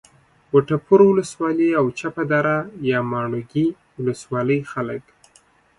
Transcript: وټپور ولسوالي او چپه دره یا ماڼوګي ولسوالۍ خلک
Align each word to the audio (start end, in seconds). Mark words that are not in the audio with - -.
وټپور 0.53 0.99
ولسوالي 1.07 1.69
او 1.79 1.85
چپه 1.99 2.23
دره 2.31 2.55
یا 2.89 2.99
ماڼوګي 3.11 3.67
ولسوالۍ 4.03 4.59
خلک 4.71 5.03